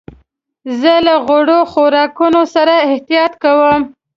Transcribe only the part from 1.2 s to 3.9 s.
غوړو خوراکونو سره احتياط کوم.